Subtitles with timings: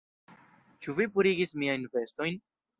[0.85, 2.45] Ĉu vi purigis miajn vestojn?